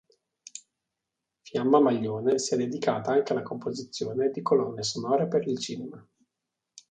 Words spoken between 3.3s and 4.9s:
alla composizione di colonne